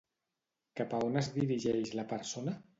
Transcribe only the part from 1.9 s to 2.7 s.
la persona?